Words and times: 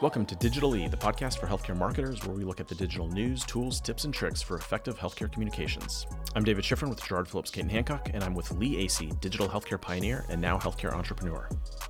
Welcome 0.00 0.26
to 0.26 0.36
Digital 0.36 0.76
E, 0.76 0.86
the 0.86 0.96
podcast 0.96 1.38
for 1.38 1.48
healthcare 1.48 1.76
marketers, 1.76 2.24
where 2.24 2.36
we 2.36 2.44
look 2.44 2.60
at 2.60 2.68
the 2.68 2.74
digital 2.76 3.08
news, 3.08 3.44
tools, 3.44 3.80
tips, 3.80 4.04
and 4.04 4.14
tricks 4.14 4.40
for 4.40 4.56
effective 4.56 4.96
healthcare 4.96 5.30
communications. 5.32 6.06
I'm 6.36 6.44
David 6.44 6.62
Schifrin 6.62 6.88
with 6.88 7.02
Gerard 7.02 7.26
Phillips 7.28 7.50
Caton 7.50 7.68
Hancock, 7.68 8.08
and 8.14 8.22
I'm 8.22 8.32
with 8.32 8.48
Lee 8.52 8.86
Aase, 8.86 9.20
digital 9.20 9.48
healthcare 9.48 9.80
pioneer 9.80 10.24
and 10.28 10.40
now 10.40 10.56
healthcare 10.56 10.92
entrepreneur. 10.92 11.48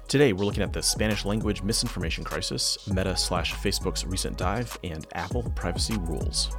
Today, 0.09 0.33
we're 0.33 0.47
looking 0.47 0.63
at 0.63 0.73
the 0.73 0.83
Spanish 0.83 1.27
language 1.27 1.63
misinformation 1.63 2.25
crisis, 2.25 2.79
Meta 2.89 3.15
slash 3.15 3.53
Facebook's 3.53 4.07
recent 4.07 4.39
dive, 4.39 4.79
and 4.83 5.07
Apple 5.13 5.43
privacy 5.55 5.99
rules. 5.99 6.57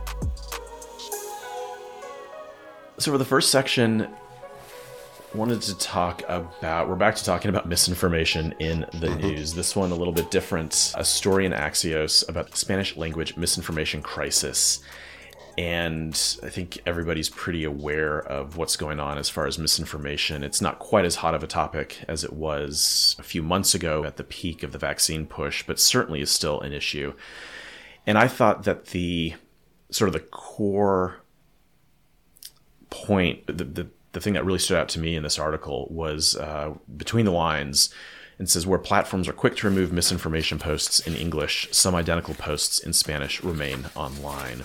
So, 2.99 3.11
for 3.11 3.17
the 3.17 3.25
first 3.25 3.49
section, 3.49 4.07
wanted 5.33 5.61
to 5.61 5.77
talk 5.77 6.23
about 6.27 6.89
we're 6.89 6.95
back 6.95 7.15
to 7.15 7.23
talking 7.23 7.49
about 7.49 7.67
misinformation 7.67 8.53
in 8.59 8.79
the 8.93 9.07
mm-hmm. 9.07 9.27
news. 9.27 9.53
This 9.53 9.75
one 9.75 9.91
a 9.91 9.95
little 9.95 10.13
bit 10.13 10.31
different. 10.31 10.93
A 10.95 11.05
story 11.05 11.45
in 11.45 11.51
axios 11.51 12.27
about 12.27 12.49
the 12.51 12.57
spanish 12.57 12.97
language 12.97 13.37
misinformation 13.37 14.01
crisis. 14.01 14.81
And 15.57 16.13
i 16.41 16.49
think 16.49 16.79
everybody's 16.85 17.29
pretty 17.29 17.63
aware 17.63 18.19
of 18.19 18.57
what's 18.57 18.75
going 18.75 18.99
on 18.99 19.17
as 19.17 19.29
far 19.29 19.45
as 19.45 19.59
misinformation. 19.59 20.43
It's 20.43 20.61
not 20.61 20.79
quite 20.79 21.05
as 21.05 21.15
hot 21.15 21.35
of 21.35 21.43
a 21.43 21.47
topic 21.47 22.03
as 22.07 22.23
it 22.23 22.33
was 22.33 23.15
a 23.19 23.23
few 23.23 23.43
months 23.43 23.75
ago 23.75 24.03
at 24.05 24.17
the 24.17 24.23
peak 24.23 24.63
of 24.63 24.71
the 24.71 24.79
vaccine 24.79 25.27
push 25.27 25.63
but 25.63 25.79
certainly 25.79 26.21
is 26.21 26.31
still 26.31 26.59
an 26.61 26.73
issue. 26.73 27.13
And 28.07 28.17
i 28.17 28.27
thought 28.27 28.63
that 28.63 28.87
the 28.87 29.35
sort 29.91 30.09
of 30.09 30.13
the 30.13 30.19
core 30.19 31.17
point 32.89 33.45
the, 33.45 33.63
the 33.63 33.87
the 34.11 34.21
thing 34.21 34.33
that 34.33 34.45
really 34.45 34.59
stood 34.59 34.77
out 34.77 34.89
to 34.89 34.99
me 34.99 35.15
in 35.15 35.23
this 35.23 35.39
article 35.39 35.87
was 35.89 36.35
uh, 36.35 36.73
between 36.97 37.25
the 37.25 37.31
lines. 37.31 37.93
It 38.39 38.49
says 38.49 38.65
where 38.65 38.79
platforms 38.79 39.27
are 39.27 39.33
quick 39.33 39.57
to 39.57 39.67
remove 39.67 39.91
misinformation 39.91 40.59
posts 40.59 40.99
in 40.99 41.13
English, 41.13 41.67
some 41.71 41.93
identical 41.93 42.33
posts 42.33 42.79
in 42.79 42.93
Spanish 42.93 43.43
remain 43.43 43.85
online. 43.95 44.63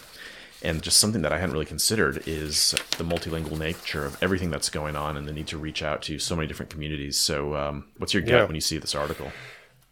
And 0.63 0.81
just 0.81 0.99
something 0.99 1.23
that 1.23 1.33
I 1.33 1.39
hadn't 1.39 1.53
really 1.53 1.67
considered 1.67 2.23
is 2.27 2.71
the 2.97 3.05
multilingual 3.05 3.59
nature 3.59 4.07
of 4.07 4.17
everything 4.23 4.51
that's 4.51 4.71
going 4.71 4.97
on 4.97 5.17
and 5.17 5.29
the 5.29 5.33
need 5.33 5.49
to 5.49 5.59
reach 5.59 5.83
out 5.83 6.01
to 6.03 6.19
so 6.19 6.35
many 6.35 6.49
different 6.49 6.71
communities. 6.71 7.19
So, 7.19 7.55
um, 7.55 7.87
what's 7.99 8.15
your 8.15 8.23
gut 8.23 8.31
yeah. 8.31 8.45
when 8.45 8.55
you 8.55 8.63
see 8.63 8.79
this 8.79 8.95
article? 8.95 9.31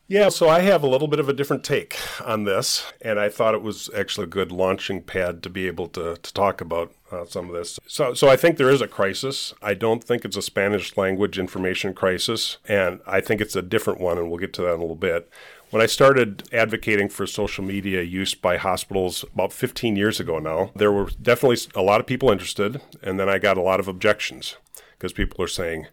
Yeah, 0.08 0.28
so 0.28 0.48
I 0.48 0.61
have 0.61 0.83
a 0.83 0.89
little 0.89 1.08
bit 1.08 1.20
of 1.20 1.28
a 1.28 1.33
different 1.33 1.64
take 1.64 1.97
on 2.25 2.45
this, 2.45 2.92
and 3.00 3.19
I 3.19 3.28
thought 3.28 3.55
it 3.55 3.62
was 3.62 3.89
actually 3.97 4.25
a 4.25 4.28
good 4.28 4.53
launching 4.53 5.00
pad 5.03 5.42
to 5.42 5.50
be 5.50 5.67
able 5.67 5.89
to, 5.89 6.17
to 6.17 6.34
talk 6.34 6.61
about 6.61 6.92
uh, 7.11 7.25
some 7.25 7.48
of 7.48 7.55
this. 7.55 7.78
So, 7.86 8.12
so 8.12 8.28
I 8.28 8.36
think 8.36 8.56
there 8.56 8.70
is 8.70 8.81
a 8.81 8.89
crisis. 8.89 9.55
I 9.62 9.75
don't 9.75 10.03
think 10.03 10.25
it's 10.25 10.36
a 10.36 10.42
Spanish 10.42 10.97
language 10.97 11.39
information 11.39 11.94
crisis, 11.94 12.59
and 12.69 13.00
I 13.06 13.20
think 13.20 13.41
it's 13.41 13.56
a 13.56 13.62
different 13.62 14.00
one, 14.00 14.19
and 14.19 14.28
we'll 14.28 14.39
get 14.39 14.53
to 14.55 14.62
that 14.62 14.75
in 14.75 14.81
a 14.81 14.83
little 14.83 14.97
bit. 14.97 15.31
When 15.70 15.81
I 15.81 15.86
started 15.86 16.47
advocating 16.53 17.09
for 17.09 17.27
social 17.27 17.64
media 17.64 18.03
use 18.03 18.34
by 18.34 18.59
hospitals 18.59 19.25
about 19.33 19.55
15 19.55 19.97
years 19.97 20.20
ago 20.20 20.39
now, 20.39 20.72
there 20.77 20.92
were 20.92 21.09
definitely 21.22 21.59
a 21.75 21.81
lot 21.81 22.00
of 22.00 22.06
people 22.06 22.31
interested, 22.31 22.83
and 23.00 23.19
then 23.19 23.31
I 23.31 23.39
got 23.39 23.56
a 23.56 23.62
lot 23.62 23.81
of 23.81 23.89
objections 23.89 24.56
because 24.98 25.14
people 25.14 25.42
are 25.42 25.48
saying, 25.48 25.87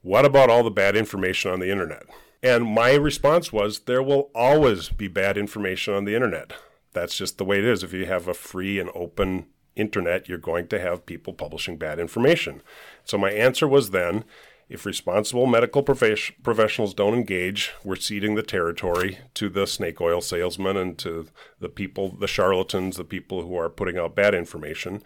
What 0.00 0.24
about 0.24 0.48
all 0.48 0.62
the 0.62 0.70
bad 0.70 0.96
information 0.96 1.50
on 1.50 1.60
the 1.60 1.70
internet? 1.70 2.04
And 2.42 2.64
my 2.64 2.94
response 2.94 3.52
was 3.52 3.80
there 3.80 4.02
will 4.02 4.30
always 4.34 4.88
be 4.88 5.08
bad 5.08 5.36
information 5.36 5.94
on 5.94 6.04
the 6.04 6.14
internet. 6.14 6.54
That's 6.92 7.16
just 7.16 7.38
the 7.38 7.44
way 7.44 7.58
it 7.58 7.64
is. 7.64 7.82
If 7.82 7.92
you 7.92 8.06
have 8.06 8.28
a 8.28 8.34
free 8.34 8.78
and 8.78 8.90
open 8.94 9.46
internet, 9.76 10.28
you're 10.28 10.38
going 10.38 10.66
to 10.68 10.80
have 10.80 11.06
people 11.06 11.32
publishing 11.32 11.76
bad 11.76 11.98
information. 11.98 12.62
So 13.04 13.18
my 13.18 13.30
answer 13.30 13.68
was 13.68 13.90
then 13.90 14.24
if 14.70 14.86
responsible 14.86 15.46
medical 15.46 15.82
prof- 15.82 16.32
professionals 16.42 16.94
don't 16.94 17.14
engage, 17.14 17.72
we're 17.82 17.96
ceding 17.96 18.36
the 18.36 18.42
territory 18.42 19.18
to 19.34 19.48
the 19.48 19.66
snake 19.66 20.00
oil 20.00 20.20
salesmen 20.20 20.76
and 20.76 20.96
to 20.98 21.26
the 21.58 21.68
people, 21.68 22.10
the 22.10 22.28
charlatans, 22.28 22.96
the 22.96 23.04
people 23.04 23.42
who 23.42 23.56
are 23.56 23.68
putting 23.68 23.98
out 23.98 24.14
bad 24.14 24.34
information. 24.34 25.02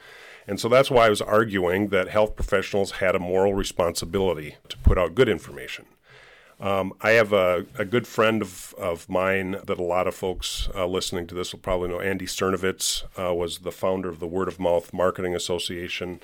And 0.47 0.61
so 0.61 0.69
that's 0.69 0.91
why 0.91 1.07
I 1.07 1.11
was 1.11 1.23
arguing 1.23 1.89
that 1.89 2.09
health 2.09 2.37
professionals 2.37 2.93
had 2.93 3.17
a 3.17 3.19
moral 3.19 3.55
responsibility 3.55 4.57
to 4.69 4.77
put 4.79 4.99
out 4.99 5.15
good 5.15 5.31
information. 5.31 5.87
Um, 6.61 6.93
I 7.01 7.11
have 7.13 7.33
a, 7.33 7.67
a, 7.79 7.85
good 7.85 8.07
friend 8.07 8.41
of, 8.41 8.75
of 8.79 9.09
mine 9.09 9.57
that 9.67 9.79
a 9.79 9.83
lot 9.83 10.07
of 10.07 10.15
folks 10.15 10.69
uh, 10.75 10.87
listening 10.87 11.27
to 11.27 11.35
this 11.35 11.53
will 11.53 11.61
probably 11.61 11.89
know. 11.89 12.01
Andy 12.01 12.27
Sernovitz 12.27 13.03
uh, 13.19 13.35
was 13.35 13.59
the 13.59 13.73
founder 13.73 14.09
of 14.09 14.21
the 14.21 14.27
Word 14.29 14.47
of 14.47 14.61
Mouth 14.61 14.93
Marketing 14.93 15.35
Association, 15.35 16.21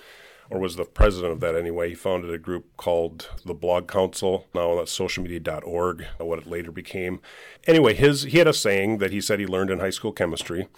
or 0.49 0.61
was 0.61 0.77
the 0.77 0.85
president 0.85 1.33
of 1.33 1.41
that 1.41 1.57
anyway. 1.57 1.89
He 1.89 1.95
founded 1.97 2.33
a 2.33 2.39
group 2.39 2.77
called 2.77 3.29
the 3.45 3.55
Blog 3.55 3.89
Council. 3.89 4.47
Now 4.55 4.77
that's 4.77 4.97
socialmedia.org, 4.97 6.07
what 6.19 6.39
it 6.39 6.47
later 6.47 6.71
became. 6.71 7.21
Anyway, 7.67 7.95
his 7.95 8.23
he 8.23 8.39
had 8.39 8.49
a 8.49 8.53
saying 8.53 8.99
that 8.99 9.13
he 9.13 9.21
said 9.21 9.41
he 9.41 9.47
learned 9.47 9.71
in 9.71 9.81
high 9.81 9.91
school 9.91 10.13
chemistry 10.13 10.69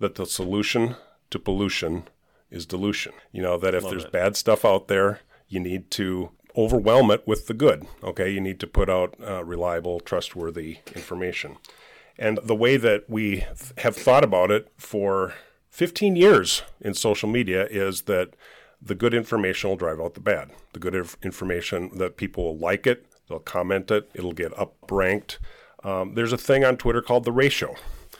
that 0.00 0.16
the 0.16 0.26
solution 0.26 0.96
to 1.30 1.38
pollution 1.38 2.08
is 2.50 2.66
dilution. 2.66 3.12
You 3.30 3.42
know 3.42 3.58
that 3.58 3.74
if 3.74 3.84
Love 3.84 3.92
there's 3.92 4.04
it. 4.04 4.12
bad 4.12 4.36
stuff 4.36 4.64
out 4.64 4.88
there, 4.88 5.20
you 5.48 5.60
need 5.60 5.90
to 5.92 6.30
overwhelm 6.58 7.10
it 7.10 7.26
with 7.26 7.46
the 7.46 7.54
good. 7.54 7.86
Okay, 8.02 8.30
you 8.30 8.40
need 8.40 8.58
to 8.60 8.66
put 8.66 8.90
out 8.90 9.14
uh, 9.24 9.44
reliable, 9.44 10.00
trustworthy 10.00 10.78
information. 10.94 11.56
And 12.18 12.38
the 12.42 12.56
way 12.56 12.76
that 12.76 13.08
we 13.08 13.44
have 13.78 13.96
thought 13.96 14.24
about 14.24 14.50
it 14.50 14.72
for 14.76 15.34
15 15.70 16.16
years 16.16 16.62
in 16.80 16.94
social 16.94 17.28
media 17.28 17.66
is 17.70 18.02
that 18.02 18.34
the 18.82 18.96
good 18.96 19.14
information 19.14 19.70
will 19.70 19.76
drive 19.76 20.00
out 20.00 20.14
the 20.14 20.20
bad. 20.20 20.50
The 20.72 20.80
good 20.80 20.96
information 21.22 21.96
that 21.98 22.16
people 22.16 22.44
will 22.44 22.58
like 22.58 22.86
it, 22.86 23.06
they'll 23.28 23.38
comment 23.38 23.90
it, 23.92 24.10
it'll 24.14 24.32
get 24.32 24.56
up 24.58 24.74
ranked. 24.90 25.38
Um, 25.84 26.14
there's 26.14 26.32
a 26.32 26.38
thing 26.38 26.64
on 26.64 26.76
Twitter 26.76 27.00
called 27.00 27.24
the 27.24 27.32
ratio. 27.32 27.76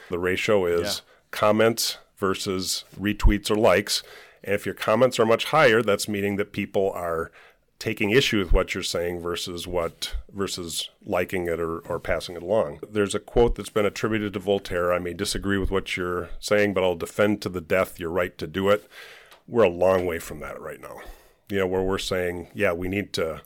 The 0.09 0.19
ratio 0.19 0.65
is 0.65 0.81
yeah. 0.81 1.13
comments 1.31 1.97
versus 2.17 2.85
retweets 2.97 3.51
or 3.51 3.55
likes. 3.55 4.01
And 4.43 4.55
if 4.55 4.65
your 4.65 4.75
comments 4.75 5.19
are 5.19 5.25
much 5.25 5.45
higher, 5.45 5.81
that's 5.81 6.07
meaning 6.07 6.37
that 6.37 6.53
people 6.53 6.91
are 6.91 7.31
taking 7.79 8.09
issue 8.09 8.39
with 8.39 8.51
what 8.51 8.73
you're 8.73 8.83
saying 8.83 9.21
versus 9.21 9.65
what 9.65 10.15
versus 10.31 10.89
liking 11.03 11.47
it 11.47 11.59
or, 11.59 11.79
or 11.79 11.99
passing 11.99 12.35
it 12.35 12.43
along. 12.43 12.79
There's 12.87 13.15
a 13.15 13.19
quote 13.19 13.55
that's 13.55 13.69
been 13.69 13.85
attributed 13.85 14.33
to 14.33 14.39
Voltaire. 14.39 14.91
I 14.91 14.99
may 14.99 15.13
disagree 15.13 15.57
with 15.57 15.71
what 15.71 15.95
you're 15.95 16.29
saying, 16.39 16.73
but 16.73 16.83
I'll 16.83 16.95
defend 16.95 17.41
to 17.41 17.49
the 17.49 17.61
death 17.61 17.99
your 17.99 18.11
right 18.11 18.37
to 18.37 18.47
do 18.47 18.69
it. 18.69 18.87
We're 19.47 19.63
a 19.63 19.69
long 19.69 20.05
way 20.05 20.19
from 20.19 20.41
that 20.41 20.59
right 20.61 20.81
now. 20.81 20.99
You 21.49 21.59
know, 21.59 21.67
where 21.67 21.81
we're 21.81 21.97
saying, 21.97 22.49
yeah, 22.53 22.73
we 22.73 22.89
need 22.89 23.13
to 23.13 23.41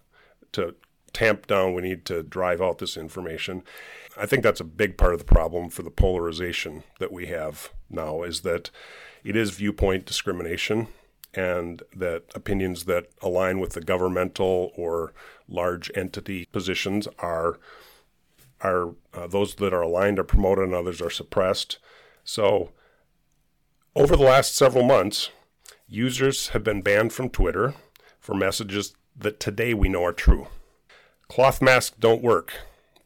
to 0.54 0.76
tamp 1.14 1.48
down, 1.48 1.74
we 1.74 1.84
need 1.84 2.06
to 2.06 2.24
drive 2.24 2.62
out 2.62 2.80
this 2.80 2.98
information. 2.98 3.64
I 4.18 4.26
think 4.26 4.44
that's 4.44 4.60
a 4.60 4.66
big 4.66 4.98
part 4.98 5.14
of 5.14 5.20
the 5.20 5.26
problem 5.26 5.70
for 5.70 5.84
the 5.84 5.90
polarization 5.92 6.84
that 7.00 7.12
we 7.12 7.28
have 7.28 7.72
now 7.90 8.24
is 8.24 8.42
that 8.42 8.70
it 9.24 9.36
is 9.36 9.52
viewpoint 9.52 10.06
discrimination 10.06 10.88
and 11.34 11.82
that 11.96 12.24
opinions 12.36 12.86
that 12.86 13.08
align 13.22 13.60
with 13.60 13.74
the 13.74 13.82
governmental 13.82 14.72
or 14.76 15.14
large 15.48 15.92
entity 15.96 16.46
positions 16.52 17.08
are 17.20 17.60
are 18.62 18.96
uh, 19.14 19.28
those 19.28 19.56
that 19.56 19.74
are 19.74 19.82
aligned 19.82 20.18
are 20.18 20.24
promoted 20.24 20.64
and 20.66 20.74
others 20.74 21.02
are 21.02 21.10
suppressed. 21.10 21.80
So 22.24 22.72
over 23.96 24.16
the 24.16 24.24
last 24.24 24.56
several 24.56 24.86
months, 24.86 25.30
users 25.88 26.50
have 26.50 26.64
been 26.64 26.82
banned 26.82 27.14
from 27.14 27.30
Twitter 27.30 27.74
for 28.20 28.34
messages 28.34 28.96
that 29.16 29.40
today 29.40 29.74
we 29.74 29.90
know 29.90 30.04
are 30.06 30.14
true. 30.14 30.48
Cloth 31.28 31.62
masks 31.62 31.96
don't 32.00 32.24
work. 32.24 32.54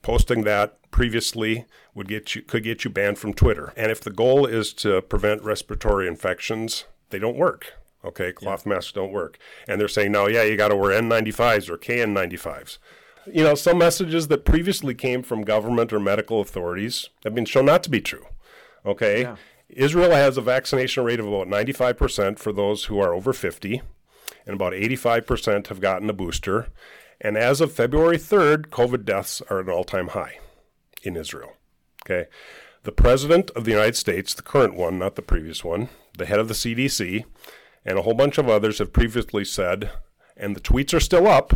Posting 0.02 0.44
that 0.44 0.78
previously 0.92 1.66
would 1.94 2.08
get 2.08 2.36
you 2.36 2.42
could 2.42 2.64
get 2.64 2.84
you 2.84 2.92
banned 2.92 3.18
from 3.18 3.34
Twitter. 3.34 3.74
And 3.76 3.92
if 3.92 4.00
the 4.00 4.12
goal 4.12 4.46
is 4.46 4.74
to 4.76 5.02
prevent 5.02 5.44
respiratory 5.44 6.08
infections, 6.08 6.86
they 7.10 7.20
don't 7.20 7.36
work. 7.36 7.74
Okay, 8.06 8.32
cloth 8.32 8.66
yeah. 8.66 8.74
masks 8.74 8.92
don't 8.92 9.12
work. 9.12 9.38
And 9.68 9.82
they're 9.82 9.88
saying, 9.88 10.12
no, 10.12 10.28
yeah, 10.28 10.44
you 10.44 10.56
got 10.56 10.70
to 10.70 10.76
wear 10.76 11.00
N95s 11.00 11.70
or 11.70 11.78
KN95s. 11.78 12.78
You 13.32 13.44
know, 13.44 13.56
some 13.56 13.78
messages 13.78 14.28
that 14.30 14.46
previously 14.46 14.94
came 14.94 15.24
from 15.24 15.42
government 15.44 15.92
or 15.92 16.00
medical 16.00 16.40
authorities 16.40 17.10
have 17.24 17.36
been 17.36 17.46
shown 17.46 17.66
not 17.66 17.84
to 17.84 17.90
be 17.90 18.00
true. 18.00 18.26
Okay. 18.86 19.22
Yeah. 19.22 19.36
Israel 19.70 20.12
has 20.12 20.38
a 20.38 20.42
vaccination 20.42 21.04
rate 21.04 21.20
of 21.20 21.28
about 21.28 21.48
95% 21.48 22.40
for 22.40 22.54
those 22.54 22.86
who 22.86 23.00
are 23.00 23.14
over 23.14 23.34
50, 23.34 23.82
and 24.46 24.56
about 24.56 24.72
85% 24.72 25.68
have 25.68 25.82
gotten 25.82 26.10
a 26.10 26.14
booster. 26.14 26.68
And 27.20 27.36
as 27.38 27.60
of 27.60 27.74
February 27.74 28.18
3rd, 28.18 28.68
COVID 28.68 29.04
deaths 29.04 29.42
are 29.50 29.60
at 29.60 29.66
an 29.66 29.72
all 29.72 29.84
time 29.84 30.10
high 30.10 30.40
in 31.04 31.18
Israel. 31.18 31.54
Okay. 32.06 32.30
The 32.84 32.92
President 32.94 33.50
of 33.52 33.66
the 33.66 33.72
United 33.72 33.98
States, 33.98 34.34
the 34.34 34.42
current 34.42 34.76
one, 34.76 34.98
not 34.98 35.16
the 35.16 35.22
previous 35.22 35.66
one, 35.66 35.90
the 36.18 36.26
head 36.26 36.40
of 36.40 36.48
the 36.48 36.54
CDC, 36.54 37.26
and 37.88 37.98
a 37.98 38.04
whole 38.04 38.14
bunch 38.14 38.38
of 38.38 38.48
others 38.48 38.78
have 38.78 38.94
previously 38.94 39.44
said, 39.44 39.90
and 40.36 40.56
the 40.56 40.62
tweets 40.62 40.94
are 40.94 41.00
still 41.00 41.26
up 41.26 41.54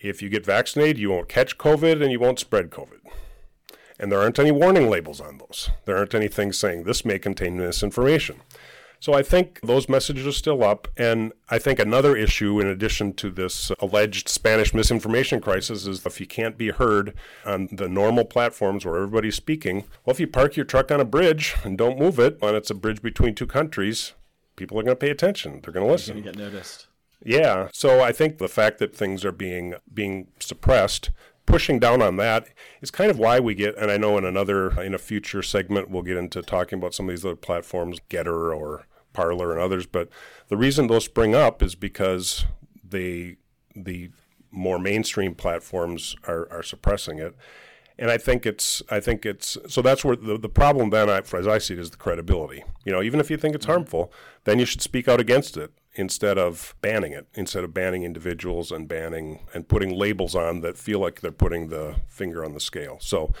if 0.00 0.22
you 0.22 0.28
get 0.28 0.44
vaccinated, 0.44 0.98
you 0.98 1.10
won't 1.10 1.28
catch 1.28 1.58
COVID 1.58 2.02
and 2.02 2.10
you 2.10 2.18
won't 2.18 2.38
spread 2.38 2.70
COVID. 2.70 3.00
And 3.98 4.10
there 4.10 4.20
aren't 4.20 4.38
any 4.38 4.50
warning 4.50 4.88
labels 4.88 5.20
on 5.20 5.38
those. 5.38 5.70
There 5.84 5.96
aren't 5.96 6.14
any 6.14 6.28
things 6.28 6.56
saying 6.56 6.84
this 6.84 7.04
may 7.04 7.18
contain 7.18 7.58
misinformation. 7.58 8.40
So 8.98 9.14
I 9.14 9.22
think 9.22 9.60
those 9.62 9.88
messages 9.88 10.26
are 10.26 10.32
still 10.32 10.62
up. 10.62 10.88
And 10.96 11.32
I 11.50 11.58
think 11.58 11.78
another 11.78 12.16
issue, 12.16 12.60
in 12.60 12.66
addition 12.66 13.12
to 13.14 13.30
this 13.30 13.70
alleged 13.80 14.28
Spanish 14.28 14.72
misinformation 14.72 15.40
crisis, 15.40 15.86
is 15.86 16.04
if 16.04 16.20
you 16.20 16.26
can't 16.26 16.56
be 16.56 16.70
heard 16.70 17.14
on 17.44 17.68
the 17.72 17.88
normal 17.88 18.24
platforms 18.24 18.84
where 18.84 18.96
everybody's 18.96 19.36
speaking, 19.36 19.84
well, 20.04 20.12
if 20.12 20.20
you 20.20 20.26
park 20.26 20.56
your 20.56 20.66
truck 20.66 20.90
on 20.90 21.00
a 21.00 21.04
bridge 21.04 21.56
and 21.62 21.76
don't 21.76 21.98
move 21.98 22.18
it, 22.18 22.38
and 22.42 22.56
it's 22.56 22.70
a 22.70 22.74
bridge 22.74 23.02
between 23.02 23.34
two 23.34 23.46
countries, 23.46 24.12
people 24.60 24.78
are 24.78 24.82
going 24.82 24.94
to 24.94 25.00
pay 25.00 25.10
attention. 25.10 25.60
They're 25.62 25.72
going 25.72 25.86
to 25.86 25.90
listen. 25.90 26.16
You're 26.16 26.24
going 26.24 26.34
to 26.34 26.40
get 26.42 26.52
noticed. 26.52 26.86
Yeah. 27.24 27.68
So 27.72 28.02
I 28.02 28.12
think 28.12 28.36
the 28.36 28.46
fact 28.46 28.78
that 28.78 28.94
things 28.94 29.24
are 29.24 29.32
being 29.32 29.74
being 29.92 30.28
suppressed 30.38 31.10
pushing 31.46 31.78
down 31.78 32.02
on 32.02 32.16
that 32.16 32.46
is 32.82 32.90
kind 32.90 33.10
of 33.10 33.18
why 33.18 33.40
we 33.40 33.54
get 33.54 33.76
and 33.76 33.90
I 33.90 33.96
know 33.96 34.18
in 34.18 34.24
another 34.24 34.78
in 34.80 34.94
a 34.94 34.98
future 34.98 35.42
segment 35.42 35.90
we'll 35.90 36.02
get 36.02 36.16
into 36.16 36.42
talking 36.42 36.78
about 36.78 36.94
some 36.94 37.08
of 37.08 37.14
these 37.14 37.24
other 37.24 37.34
platforms 37.34 37.98
Gettr 38.08 38.54
or 38.54 38.86
Parler 39.12 39.50
and 39.50 39.60
others 39.60 39.86
but 39.86 40.08
the 40.48 40.56
reason 40.56 40.86
those 40.86 41.06
spring 41.06 41.34
up 41.34 41.60
is 41.60 41.74
because 41.74 42.44
they 42.84 43.36
the 43.74 44.10
more 44.52 44.78
mainstream 44.78 45.34
platforms 45.34 46.14
are, 46.28 46.46
are 46.52 46.62
suppressing 46.62 47.18
it 47.18 47.34
and 48.00 48.10
I 48.10 48.18
think 48.18 48.46
it's 48.46 48.82
I 48.90 48.98
think 48.98 49.24
it's 49.24 49.56
so 49.68 49.82
that's 49.82 50.04
where 50.04 50.16
the, 50.16 50.36
the 50.36 50.48
problem 50.48 50.90
then 50.90 51.08
I, 51.08 51.18
as 51.18 51.46
I 51.46 51.58
see 51.58 51.74
it 51.74 51.80
is 51.80 51.90
the 51.90 51.96
credibility 51.96 52.64
you 52.84 52.92
know 52.92 53.02
even 53.02 53.20
if 53.20 53.30
you 53.30 53.36
think 53.36 53.54
it's 53.54 53.64
mm-hmm. 53.64 53.72
harmful 53.72 54.12
then 54.44 54.58
you 54.58 54.64
should 54.64 54.82
speak 54.82 55.06
out 55.06 55.20
against 55.20 55.56
it 55.56 55.72
instead 55.94 56.38
of 56.38 56.74
banning 56.80 57.12
it, 57.12 57.26
instead 57.34 57.64
of 57.64 57.74
banning 57.74 58.04
individuals 58.04 58.70
and 58.70 58.88
banning 58.88 59.40
and 59.52 59.68
putting 59.68 59.96
labels 59.96 60.34
on 60.34 60.60
that 60.60 60.76
feel 60.76 61.00
like 61.00 61.20
they're 61.20 61.32
putting 61.32 61.68
the 61.68 61.96
finger 62.08 62.44
on 62.44 62.54
the 62.54 62.60
scale. 62.60 62.98
So 63.00 63.32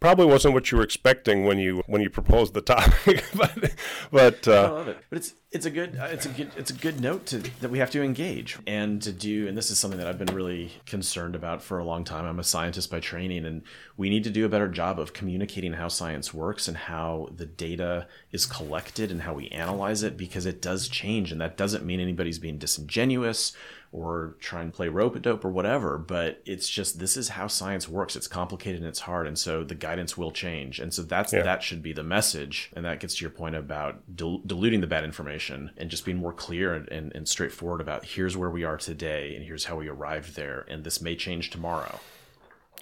probably 0.00 0.26
wasn't 0.26 0.54
what 0.54 0.70
you 0.70 0.78
were 0.78 0.84
expecting 0.84 1.44
when 1.44 1.58
you 1.58 1.82
when 1.86 2.02
you 2.02 2.10
proposed 2.10 2.54
the 2.54 2.60
topic, 2.60 3.24
but 3.34 3.72
but 4.10 4.48
uh, 4.48 4.52
I 4.52 4.68
love 4.68 4.88
it. 4.88 4.98
But 5.08 5.18
it's 5.18 5.34
it's 5.50 5.66
a 5.66 5.70
good 5.70 5.96
uh, 5.96 6.08
it's 6.10 6.26
a 6.26 6.28
good 6.28 6.50
it's 6.56 6.70
a 6.70 6.74
good 6.74 7.00
note 7.00 7.26
to 7.26 7.38
that 7.60 7.70
we 7.70 7.78
have 7.78 7.90
to 7.92 8.02
engage 8.02 8.58
and 8.66 9.00
to 9.02 9.12
do. 9.12 9.48
And 9.48 9.56
this 9.56 9.70
is 9.70 9.78
something 9.78 9.98
that 9.98 10.06
I've 10.06 10.18
been 10.18 10.34
really 10.34 10.72
concerned 10.86 11.34
about 11.34 11.62
for 11.62 11.78
a 11.78 11.84
long 11.84 12.04
time. 12.04 12.24
I'm 12.24 12.38
a 12.38 12.44
scientist 12.44 12.90
by 12.90 13.00
training, 13.00 13.44
and 13.44 13.62
we 13.96 14.10
need 14.10 14.24
to 14.24 14.30
do 14.30 14.44
a 14.44 14.48
better 14.48 14.68
job 14.68 14.98
of 14.98 15.12
communicating 15.12 15.74
how 15.74 15.88
science 15.88 16.34
works 16.34 16.68
and 16.68 16.76
how 16.76 17.30
the 17.34 17.46
data 17.46 18.06
is 18.32 18.46
collected 18.46 19.10
and 19.10 19.22
how 19.22 19.34
we 19.34 19.48
analyze 19.48 20.02
it 20.02 20.16
because 20.16 20.46
it 20.46 20.60
does 20.60 20.88
change, 20.88 21.32
and 21.32 21.40
that 21.40 21.56
doesn't 21.56 21.84
mean 21.84 22.00
anybody's 22.00 22.38
being 22.38 22.58
disingenuous 22.58 23.52
or 23.94 24.34
try 24.40 24.60
and 24.60 24.72
play 24.72 24.88
rope 24.88 25.14
a 25.14 25.20
dope 25.20 25.44
or 25.44 25.50
whatever. 25.50 25.96
But 25.98 26.42
it's 26.44 26.68
just 26.68 26.98
this 26.98 27.16
is 27.16 27.28
how 27.30 27.46
science 27.46 27.88
works. 27.88 28.16
It's 28.16 28.26
complicated 28.26 28.80
and 28.80 28.88
it's 28.88 29.00
hard, 29.00 29.28
and 29.28 29.38
so 29.38 29.62
the 29.62 29.76
guidance 29.76 30.18
will 30.18 30.32
change. 30.32 30.80
And 30.80 30.92
so 30.92 31.02
that's 31.02 31.32
yeah. 31.32 31.42
that 31.42 31.62
should 31.62 31.80
be 31.80 31.92
the 31.92 32.02
message, 32.02 32.72
and 32.74 32.84
that 32.84 32.98
gets 32.98 33.14
to 33.14 33.20
your 33.20 33.30
point 33.30 33.54
about 33.54 34.16
dil- 34.16 34.40
diluting 34.44 34.80
the 34.80 34.88
bad 34.88 35.04
information 35.04 35.70
and 35.76 35.90
just 35.90 36.04
being 36.04 36.18
more 36.18 36.32
clear 36.32 36.74
and, 36.74 36.88
and, 36.88 37.12
and 37.14 37.28
straightforward 37.28 37.80
about 37.80 38.04
here's 38.04 38.36
where 38.36 38.50
we 38.50 38.64
are 38.64 38.76
today 38.76 39.36
and 39.36 39.44
here's 39.44 39.66
how 39.66 39.76
we 39.76 39.88
arrived 39.88 40.34
there, 40.34 40.66
and 40.68 40.82
this 40.82 41.00
may 41.00 41.14
change 41.14 41.50
tomorrow. 41.50 42.00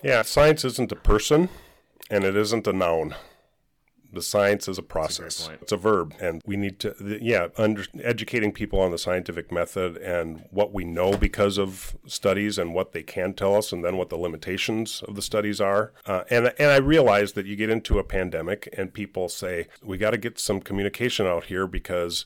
Yeah, 0.03 0.23
science 0.23 0.65
isn't 0.65 0.91
a 0.91 0.97
person, 0.97 1.51
and 2.11 2.25
it 2.25 2.37
isn't 2.37 2.67
a 2.67 2.73
noun. 2.73 3.15
The 4.13 4.23
science 4.23 4.69
is 4.69 4.79
a 4.79 4.83
process. 4.83 5.49
A 5.49 5.53
it's 5.55 5.73
a 5.73 5.77
verb, 5.77 6.15
and 6.21 6.43
we 6.45 6.57
need 6.57 6.79
to, 6.81 7.19
yeah, 7.21 7.49
under, 7.57 7.85
educating 8.03 8.53
people 8.53 8.81
on 8.81 8.91
the 8.91 8.99
scientific 8.99 9.51
method 9.51 9.97
and 9.97 10.45
what 10.51 10.73
we 10.73 10.85
know 10.85 11.17
because 11.17 11.59
of 11.59 11.97
studies 12.07 12.59
and 12.59 12.75
what 12.75 12.93
they 12.93 13.03
can 13.03 13.33
tell 13.33 13.55
us, 13.57 13.73
and 13.73 13.85
then 13.85 13.97
what 13.97 14.11
the 14.11 14.17
limitations 14.17 15.03
of 15.09 15.15
the 15.15 15.23
studies 15.23 15.61
are. 15.61 15.93
Uh, 16.07 16.25
and 16.31 16.53
and 16.59 16.71
I 16.71 16.77
realize 16.77 17.33
that 17.33 17.47
you 17.47 17.57
get 17.57 17.71
into 17.71 17.99
a 17.99 18.05
pandemic, 18.05 18.69
and 18.77 18.93
people 18.93 19.29
say 19.29 19.69
we 19.83 19.97
got 19.97 20.11
to 20.11 20.19
get 20.19 20.39
some 20.39 20.61
communication 20.61 21.27
out 21.27 21.45
here 21.45 21.67
because 21.67 22.25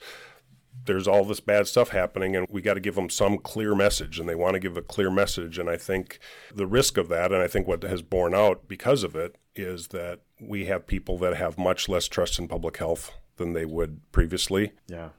there's 0.85 1.09
all 1.09 1.25
this 1.25 1.41
bad 1.41 1.67
stuff 1.67 1.89
happening 1.89 2.37
and 2.37 2.47
we 2.51 2.63
got 2.63 2.75
to 2.75 2.81
give 2.81 2.95
them 2.95 3.11
some 3.11 3.39
clear 3.39 3.75
message 3.75 4.21
and 4.21 4.29
they 4.29 4.35
want 4.35 4.55
to 4.55 4.61
give 4.61 4.77
a 4.77 4.83
clear 4.83 5.11
message. 5.11 5.59
And 5.59 5.69
i 5.69 5.77
think 5.77 6.19
the 6.55 6.67
risk 6.67 6.97
of 6.97 7.09
that 7.09 7.33
and 7.33 7.43
i 7.43 7.49
think 7.49 7.67
what 7.67 7.83
has 7.83 8.03
borne 8.03 8.35
out 8.35 8.69
because 8.69 9.03
of 9.03 9.17
it 9.17 9.37
is 9.55 9.89
that 9.89 10.21
we 10.41 10.67
have 10.67 10.87
people 10.87 11.19
that 11.19 11.37
have 11.37 11.59
much 11.59 11.89
less 11.89 12.07
trust 12.07 12.39
in 12.39 12.47
public 12.47 12.77
health 12.77 13.13
than 13.37 13.53
they 13.53 13.65
would 13.65 14.01
previously. 14.13 14.73
Yeah. 14.87 15.11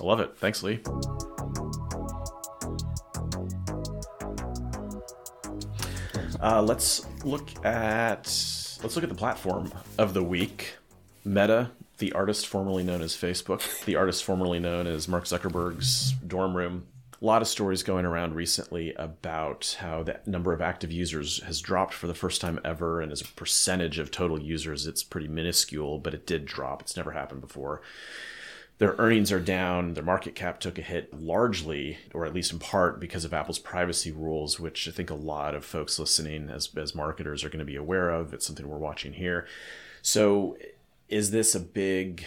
I 0.00 0.04
love 0.04 0.20
it. 0.20 0.36
Thanks 0.36 0.62
lee. 0.62 0.80
Uh, 6.40 6.62
let's 6.62 7.06
look 7.24 7.48
at 7.64 8.24
let's 8.82 8.94
look 8.94 9.02
at 9.02 9.08
the 9.08 9.14
platform 9.14 9.72
of 9.98 10.12
the 10.12 10.22
week 10.22 10.76
meta 11.26 11.70
the 11.98 12.12
artist 12.12 12.46
formerly 12.46 12.84
known 12.84 13.00
as 13.00 13.16
Facebook, 13.16 13.84
the 13.84 13.96
artist 13.96 14.24
formerly 14.24 14.58
known 14.58 14.86
as 14.86 15.08
Mark 15.08 15.24
Zuckerberg's 15.24 16.12
dorm 16.26 16.56
room. 16.56 16.86
A 17.20 17.24
lot 17.24 17.40
of 17.40 17.48
stories 17.48 17.82
going 17.82 18.04
around 18.04 18.34
recently 18.34 18.92
about 18.94 19.78
how 19.80 20.02
the 20.02 20.20
number 20.26 20.52
of 20.52 20.60
active 20.60 20.92
users 20.92 21.42
has 21.44 21.62
dropped 21.62 21.94
for 21.94 22.06
the 22.06 22.14
first 22.14 22.42
time 22.42 22.60
ever, 22.62 23.00
and 23.00 23.10
as 23.10 23.22
a 23.22 23.28
percentage 23.28 23.98
of 23.98 24.10
total 24.10 24.40
users, 24.40 24.86
it's 24.86 25.02
pretty 25.02 25.26
minuscule, 25.26 25.98
but 25.98 26.12
it 26.12 26.26
did 26.26 26.44
drop. 26.44 26.82
It's 26.82 26.96
never 26.96 27.12
happened 27.12 27.40
before. 27.40 27.80
Their 28.78 28.94
earnings 28.98 29.32
are 29.32 29.40
down, 29.40 29.94
their 29.94 30.04
market 30.04 30.34
cap 30.34 30.60
took 30.60 30.78
a 30.78 30.82
hit 30.82 31.18
largely, 31.18 31.96
or 32.12 32.26
at 32.26 32.34
least 32.34 32.52
in 32.52 32.58
part, 32.58 33.00
because 33.00 33.24
of 33.24 33.32
Apple's 33.32 33.58
privacy 33.58 34.12
rules, 34.12 34.60
which 34.60 34.86
I 34.86 34.90
think 34.90 35.08
a 35.08 35.14
lot 35.14 35.54
of 35.54 35.64
folks 35.64 35.98
listening 35.98 36.50
as, 36.50 36.68
as 36.76 36.94
marketers 36.94 37.42
are 37.42 37.48
going 37.48 37.60
to 37.60 37.64
be 37.64 37.76
aware 37.76 38.10
of. 38.10 38.34
It's 38.34 38.46
something 38.46 38.68
we're 38.68 38.76
watching 38.76 39.14
here. 39.14 39.46
So 40.02 40.58
is 41.08 41.30
this 41.30 41.54
a 41.54 41.60
big 41.60 42.24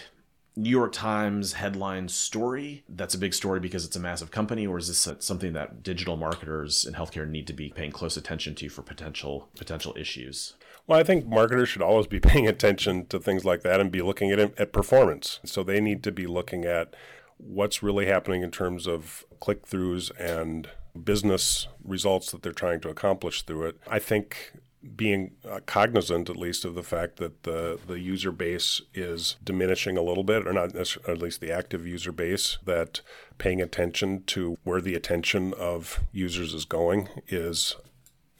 New 0.56 0.70
York 0.70 0.92
Times 0.92 1.54
headline 1.54 2.08
story? 2.08 2.84
That's 2.88 3.14
a 3.14 3.18
big 3.18 3.34
story 3.34 3.60
because 3.60 3.84
it's 3.84 3.96
a 3.96 4.00
massive 4.00 4.30
company, 4.30 4.66
or 4.66 4.78
is 4.78 4.88
this 4.88 5.08
something 5.24 5.52
that 5.52 5.82
digital 5.82 6.16
marketers 6.16 6.84
in 6.84 6.94
healthcare 6.94 7.28
need 7.28 7.46
to 7.46 7.52
be 7.52 7.70
paying 7.70 7.92
close 7.92 8.16
attention 8.16 8.54
to 8.56 8.68
for 8.68 8.82
potential 8.82 9.48
potential 9.56 9.94
issues? 9.96 10.54
Well, 10.86 10.98
I 10.98 11.02
think 11.02 11.26
marketers 11.26 11.68
should 11.68 11.82
always 11.82 12.06
be 12.06 12.20
paying 12.20 12.46
attention 12.48 13.06
to 13.06 13.18
things 13.18 13.44
like 13.44 13.62
that 13.62 13.80
and 13.80 13.90
be 13.90 14.02
looking 14.02 14.30
at 14.30 14.38
at 14.38 14.72
performance. 14.72 15.40
So 15.44 15.62
they 15.62 15.80
need 15.80 16.02
to 16.04 16.12
be 16.12 16.26
looking 16.26 16.64
at 16.64 16.94
what's 17.36 17.82
really 17.82 18.06
happening 18.06 18.42
in 18.42 18.50
terms 18.50 18.86
of 18.86 19.24
click 19.40 19.66
throughs 19.66 20.10
and 20.18 20.68
business 21.04 21.68
results 21.84 22.30
that 22.32 22.42
they're 22.42 22.52
trying 22.52 22.80
to 22.80 22.88
accomplish 22.88 23.42
through 23.42 23.66
it. 23.66 23.80
I 23.88 23.98
think 23.98 24.52
being 24.96 25.32
uh, 25.48 25.60
cognizant, 25.66 26.30
at 26.30 26.36
least, 26.36 26.64
of 26.64 26.74
the 26.74 26.82
fact 26.82 27.16
that 27.16 27.42
the, 27.42 27.78
the 27.86 28.00
user 28.00 28.32
base 28.32 28.80
is 28.94 29.36
diminishing 29.44 29.96
a 29.96 30.02
little 30.02 30.24
bit, 30.24 30.46
or 30.46 30.52
not 30.52 30.74
at 30.74 31.18
least 31.18 31.40
the 31.40 31.52
active 31.52 31.86
user 31.86 32.12
base, 32.12 32.58
that 32.64 33.02
paying 33.36 33.60
attention 33.60 34.22
to 34.24 34.56
where 34.64 34.80
the 34.80 34.94
attention 34.94 35.52
of 35.54 36.00
users 36.12 36.54
is 36.54 36.64
going 36.64 37.08
is 37.28 37.76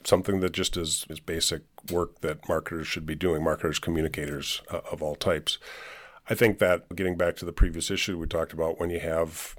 something 0.05 0.41
that 0.41 0.53
just 0.53 0.77
is, 0.77 1.05
is 1.11 1.21
basic 1.21 1.63
work 1.91 2.21
that 2.21 2.49
marketers 2.49 2.87
should 2.87 3.05
be 3.05 3.15
doing, 3.15 3.45
marketers, 3.45 3.79
communicators 3.79 4.63
uh, 4.71 4.81
of 4.91 5.03
all 5.03 5.15
types. 5.15 5.59
I 6.29 6.35
think 6.35 6.59
that 6.59 6.95
getting 6.95 7.17
back 7.17 7.37
to 7.37 7.45
the 7.45 7.53
previous 7.53 7.91
issue 7.91 8.17
we 8.17 8.27
talked 8.27 8.53
about, 8.53 8.79
when 8.81 8.89
you 8.89 9.01
have 9.01 9.57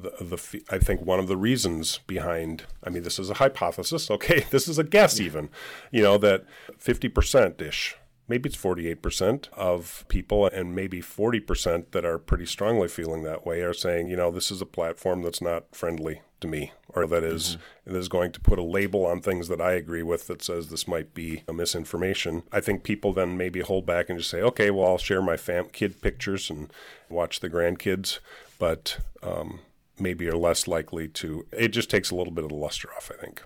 the, 0.00 0.10
the 0.20 0.62
I 0.70 0.78
think 0.78 1.02
one 1.02 1.18
of 1.18 1.28
the 1.28 1.36
reasons 1.36 1.98
behind 2.06 2.64
I 2.82 2.90
mean 2.90 3.02
this 3.02 3.18
is 3.18 3.30
a 3.30 3.34
hypothesis 3.34 4.10
okay 4.10 4.40
this 4.50 4.68
is 4.68 4.78
a 4.78 4.84
guess 4.84 5.20
even 5.20 5.50
you 5.90 6.02
know 6.02 6.18
that 6.18 6.44
50% 6.78 7.60
ish 7.60 7.96
maybe 8.28 8.48
it's 8.48 8.56
48% 8.56 9.48
of 9.52 10.04
people 10.08 10.46
and 10.46 10.74
maybe 10.74 11.02
40% 11.02 11.90
that 11.90 12.04
are 12.04 12.18
pretty 12.18 12.46
strongly 12.46 12.88
feeling 12.88 13.24
that 13.24 13.44
way 13.44 13.60
are 13.60 13.74
saying 13.74 14.08
you 14.08 14.16
know 14.16 14.30
this 14.30 14.50
is 14.50 14.60
a 14.60 14.66
platform 14.66 15.22
that's 15.22 15.42
not 15.42 15.64
friendly 15.74 16.22
to 16.40 16.48
me 16.48 16.72
or 16.94 17.06
that 17.06 17.24
is, 17.24 17.56
mm-hmm. 17.56 17.92
that 17.92 17.98
is 17.98 18.08
going 18.08 18.32
to 18.32 18.40
put 18.40 18.58
a 18.58 18.62
label 18.62 19.06
on 19.06 19.20
things 19.20 19.48
that 19.48 19.60
I 19.60 19.72
agree 19.72 20.02
with 20.02 20.26
that 20.26 20.42
says 20.42 20.68
this 20.68 20.86
might 20.86 21.14
be 21.14 21.42
a 21.48 21.52
misinformation. 21.52 22.42
I 22.52 22.60
think 22.60 22.82
people 22.82 23.12
then 23.12 23.36
maybe 23.36 23.60
hold 23.60 23.86
back 23.86 24.10
and 24.10 24.18
just 24.18 24.30
say, 24.30 24.42
okay, 24.42 24.70
well, 24.70 24.88
I'll 24.88 24.98
share 24.98 25.22
my 25.22 25.38
fam- 25.38 25.70
kid 25.70 26.02
pictures 26.02 26.50
and 26.50 26.70
watch 27.08 27.40
the 27.40 27.48
grandkids. 27.48 28.18
But 28.58 28.98
um, 29.22 29.60
maybe 29.98 30.28
are 30.28 30.36
less 30.36 30.66
likely 30.66 31.08
to. 31.08 31.46
It 31.52 31.68
just 31.68 31.90
takes 31.90 32.10
a 32.10 32.14
little 32.14 32.32
bit 32.32 32.44
of 32.44 32.50
the 32.50 32.56
luster 32.56 32.88
off, 32.96 33.10
I 33.16 33.20
think. 33.20 33.42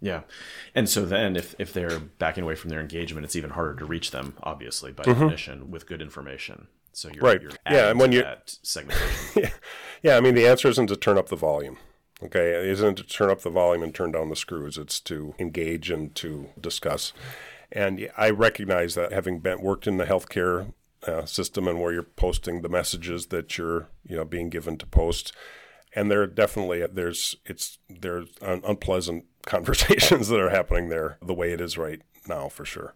Yeah. 0.00 0.22
And 0.74 0.88
so 0.88 1.04
then 1.04 1.36
if, 1.36 1.54
if 1.58 1.72
they're 1.72 2.00
backing 2.00 2.44
away 2.44 2.54
from 2.54 2.70
their 2.70 2.80
engagement, 2.80 3.24
it's 3.24 3.36
even 3.36 3.50
harder 3.50 3.76
to 3.76 3.84
reach 3.84 4.10
them, 4.10 4.34
obviously, 4.42 4.92
by 4.92 5.02
mm-hmm. 5.02 5.12
definition, 5.12 5.70
with 5.70 5.86
good 5.86 6.00
information. 6.00 6.68
So 6.92 7.08
you're 7.08 7.22
right. 7.22 7.40
You're 7.40 7.52
yeah, 7.70 7.90
and 7.90 8.00
when 8.00 8.10
you 8.12 8.24
segmentation. 8.62 9.42
yeah. 9.42 9.50
yeah, 10.02 10.16
I 10.16 10.20
mean 10.20 10.34
the 10.34 10.46
answer 10.46 10.68
isn't 10.68 10.88
to 10.88 10.96
turn 10.96 11.18
up 11.18 11.28
the 11.28 11.36
volume. 11.36 11.78
Okay, 12.22 12.50
it 12.50 12.66
isn't 12.66 12.96
to 12.96 13.02
turn 13.02 13.30
up 13.30 13.42
the 13.42 13.50
volume 13.50 13.82
and 13.82 13.94
turn 13.94 14.12
down 14.12 14.28
the 14.28 14.36
screws. 14.36 14.76
It's 14.76 15.00
to 15.00 15.34
engage 15.38 15.90
and 15.90 16.14
to 16.16 16.48
discuss. 16.60 17.12
And 17.72 18.10
I 18.18 18.30
recognize 18.30 18.94
that 18.96 19.12
having 19.12 19.38
been 19.38 19.62
worked 19.62 19.86
in 19.86 19.96
the 19.96 20.04
healthcare 20.04 20.72
uh, 21.06 21.24
system 21.24 21.68
and 21.68 21.80
where 21.80 21.92
you're 21.92 22.02
posting 22.02 22.60
the 22.60 22.68
messages 22.68 23.26
that 23.26 23.56
you're 23.56 23.88
you 24.06 24.16
know 24.16 24.24
being 24.24 24.50
given 24.50 24.76
to 24.78 24.86
post 24.86 25.32
and 25.94 26.10
there 26.10 26.22
are 26.22 26.26
definitely 26.26 26.84
there's 26.92 27.36
it's 27.46 27.78
there's 27.88 28.28
un- 28.42 28.62
unpleasant 28.66 29.24
conversations 29.46 30.28
that 30.28 30.40
are 30.40 30.50
happening 30.50 30.88
there 30.88 31.18
the 31.22 31.34
way 31.34 31.52
it 31.52 31.60
is 31.60 31.78
right 31.78 32.02
now 32.28 32.48
for 32.48 32.64
sure 32.64 32.94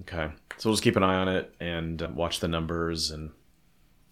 okay 0.00 0.30
so 0.58 0.68
we'll 0.68 0.74
just 0.74 0.84
keep 0.84 0.96
an 0.96 1.02
eye 1.02 1.16
on 1.16 1.28
it 1.28 1.54
and 1.60 2.02
uh, 2.02 2.08
watch 2.14 2.40
the 2.40 2.48
numbers 2.48 3.10
and 3.10 3.30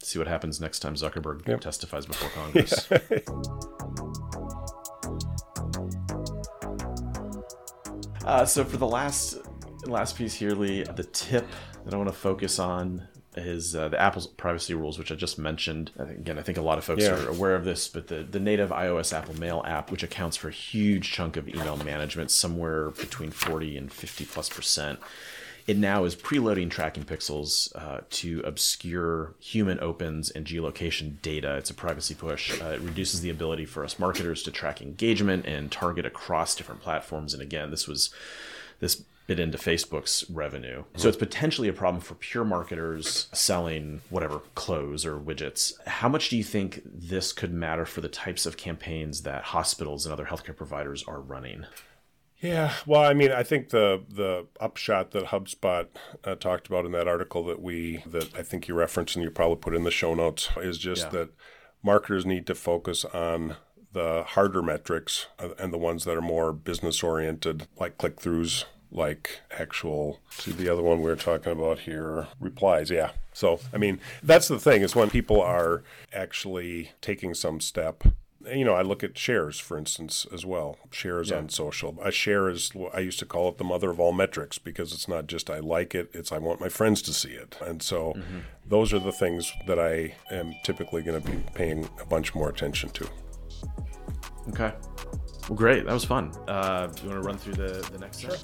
See 0.03 0.19
what 0.19 0.29
happens 0.29 0.63
next 0.63 0.79
time 0.81 0.95
Zuckerberg 0.95 1.47
yep. 1.47 1.61
testifies 1.61 2.07
before 2.07 2.31
Congress. 2.35 2.91
uh, 8.25 8.47
so 8.47 8.65
for 8.65 8.79
the 8.79 8.87
last 8.87 9.37
last 9.85 10.17
piece 10.17 10.33
here, 10.35 10.53
Lee, 10.53 10.85
the 10.85 11.05
tip 11.05 11.47
that 11.85 11.93
I 11.93 11.99
want 11.99 12.09
to 12.09 12.15
focus 12.15 12.59
on 12.59 13.07
is 13.37 13.77
uh, 13.77 13.89
the 13.89 14.01
Apple's 14.01 14.27
privacy 14.27 14.75
rules, 14.75 14.99
which 14.99 15.13
I 15.13 15.15
just 15.15 15.39
mentioned. 15.39 15.93
Again, 15.99 16.39
I 16.39 16.43
think 16.43 16.59
a 16.59 16.63
lot 16.63 16.79
of 16.79 16.85
folks 16.85 17.03
yeah. 17.03 17.13
are 17.13 17.29
aware 17.29 17.55
of 17.55 17.65
this, 17.65 17.89
but 17.89 18.09
the, 18.09 18.23
the 18.23 18.41
native 18.41 18.71
iOS 18.71 19.17
Apple 19.17 19.39
Mail 19.39 19.63
app, 19.67 19.91
which 19.91 20.03
accounts 20.03 20.37
for 20.37 20.49
a 20.49 20.53
huge 20.53 21.13
chunk 21.13 21.37
of 21.37 21.49
email 21.49 21.77
management, 21.77 22.31
somewhere 22.31 22.91
between 22.91 23.31
40 23.31 23.77
and 23.77 23.93
50 23.93 24.25
plus 24.25 24.49
percent, 24.49 24.99
it 25.67 25.77
now 25.77 26.05
is 26.05 26.17
preloading 26.17 26.71
tracking 26.71 27.05
pixels 27.05 27.73
uh, 27.77 28.01
to 28.11 28.41
obscure 28.41 29.35
human 29.39 29.79
opens 29.79 30.31
and 30.31 30.45
geolocation 30.45 31.23
data. 31.23 31.57
It's 31.57 31.71
a 31.71 31.75
privacy 31.75 32.15
push. 32.15 32.61
Uh, 32.61 32.71
it 32.71 32.81
reduces 32.81 33.21
the 33.21 33.31
ability 33.31 33.67
for 33.67 33.85
us 33.85 33.99
marketers 33.99 34.43
to 34.45 34.51
track 34.51 34.83
engagement 34.83 35.47
and 35.47 35.71
target 35.71 36.05
across 36.05 36.57
different 36.57 36.81
platforms. 36.81 37.35
And 37.35 37.43
again, 37.43 37.71
this 37.71 37.87
was 37.87 38.11
this 38.81 39.05
bit 39.31 39.39
into 39.39 39.57
Facebook's 39.57 40.29
revenue. 40.29 40.83
So 40.97 41.07
it's 41.07 41.17
potentially 41.17 41.69
a 41.69 41.73
problem 41.73 42.03
for 42.03 42.17
pure 42.17 42.45
marketers 42.45 43.29
selling 43.33 44.01
whatever 44.11 44.41
clothes 44.57 45.07
or 45.07 45.21
widgets. 45.21 45.73
How 45.87 46.09
much 46.09 46.31
do 46.31 46.37
you 46.37 46.43
think 46.43 46.83
this 46.85 47.33
could 47.33 47.53
matter 47.53 47.87
for 47.87 48.01
the 48.01 48.09
types 48.09 48.45
of 48.45 48.57
campaigns 48.57 49.23
that 49.23 49.45
hospitals 49.45 50.05
and 50.05 50.13
other 50.13 50.25
healthcare 50.25 50.57
providers 50.57 51.05
are 51.07 51.21
running? 51.21 51.67
Yeah, 52.41 52.75
well, 52.87 53.03
I 53.03 53.15
mean, 53.15 53.31
I 53.31 53.45
think 53.45 53.69
the 53.69 54.03
the 54.09 54.49
upshot 54.59 55.13
that 55.13 55.27
HubSpot 55.27 55.87
uh, 56.25 56.35
talked 56.35 56.67
about 56.67 56.85
in 56.85 56.91
that 56.91 57.07
article 57.07 57.45
that 57.45 57.63
we 57.63 58.03
that 58.07 58.35
I 58.37 58.43
think 58.43 58.67
you 58.67 58.75
referenced 58.75 59.15
and 59.15 59.23
you 59.23 59.31
probably 59.31 59.59
put 59.59 59.77
in 59.77 59.85
the 59.85 59.93
show 59.93 60.13
notes 60.13 60.49
is 60.57 60.77
just 60.77 61.05
yeah. 61.05 61.11
that 61.11 61.29
marketers 61.85 62.27
need 62.27 62.49
to 62.49 62.57
focus 62.57 63.05
on 63.05 63.55
the 63.93 64.25
harder 64.27 64.63
metrics 64.63 65.27
uh, 65.39 65.51
and 65.57 65.73
the 65.73 65.79
ones 65.79 66.05
that 66.05 66.17
are 66.17 66.21
more 66.21 66.53
business 66.53 67.05
oriented, 67.05 67.69
like 67.79 67.97
click 67.97 68.17
throughs, 68.17 68.65
like 68.93 69.41
actual 69.51 70.21
see 70.31 70.53
the 70.53 70.69
other 70.69 70.83
one 70.83 70.99
we 70.99 71.05
were 71.05 71.17
talking 71.17 71.53
about 71.53 71.81
here 71.81 72.27
replies 72.41 72.91
yeah 72.91 73.11
so 73.33 73.61
i 73.73 73.79
mean 73.79 74.01
that's 74.23 74.49
the 74.49 74.59
thing 74.59 74.83
is 74.83 74.97
when 74.97 75.09
people 75.11 75.41
are 75.41 75.83
actually 76.13 76.91
taking 77.01 77.33
some 77.35 77.61
step 77.61 78.05
you 78.47 78.65
know, 78.65 78.75
I 78.75 78.83
look 78.83 79.05
at 79.05 79.19
shares, 79.19 79.59
for 79.59 79.77
instance, 79.77 80.27
as 80.33 80.47
well. 80.47 80.79
Shares 80.91 81.31
yeah. 81.31 81.37
on 81.37 81.49
social. 81.51 81.99
A 82.03 82.11
share 82.11 82.49
is, 82.49 82.73
I 82.95 83.01
used 83.01 83.19
to 83.19 83.27
call 83.27 83.49
it 83.51 83.59
the 83.59 83.65
mother 83.65 83.91
of 83.91 84.01
all 84.01 84.13
metrics 84.13 84.59
because 84.59 84.93
it's 84.93 85.09
not 85.09 85.27
just 85.27 85.51
I 85.51 85.59
like 85.59 85.95
it, 85.95 86.11
it's 86.15 86.33
I 86.33 86.39
want 86.39 86.61
my 86.61 86.69
friends 86.69 87.03
to 87.03 87.13
see 87.13 87.31
it. 87.33 87.59
And 87.61 87.83
so 87.83 88.15
mm-hmm. 88.15 88.39
those 88.67 88.95
are 88.95 88.99
the 88.99 89.13
things 89.13 89.53
that 89.67 89.79
I 89.79 90.15
am 90.31 90.55
typically 90.65 91.03
going 91.03 91.21
to 91.21 91.31
be 91.31 91.39
paying 91.55 91.89
a 92.01 92.07
bunch 92.07 92.35
more 92.35 92.49
attention 92.49 92.91
to. 92.91 93.09
Okay. 94.49 94.73
Well, 95.49 95.57
great. 95.57 95.85
That 95.85 95.93
was 95.93 96.05
fun. 96.05 96.33
Uh, 96.49 96.89
you 97.03 97.11
want 97.11 97.23
to 97.23 97.27
run 97.27 97.37
through 97.37 97.55
the, 97.55 97.87
the 97.93 97.99
next 97.99 98.21
sure. 98.21 98.37